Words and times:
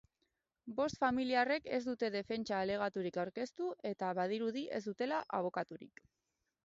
Bost 0.79 0.95
familiarrek 1.01 1.67
ez 1.77 1.79
dute 1.89 2.09
defentsa 2.15 2.61
alegaturik 2.67 3.21
aurkeztu 3.25 3.69
eta 3.93 4.11
badirudi 4.21 4.65
ez 4.79 4.83
dutela 4.91 5.21
abokaturik. 5.41 6.07